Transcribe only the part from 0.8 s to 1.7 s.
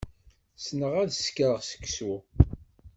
ad sekreɣ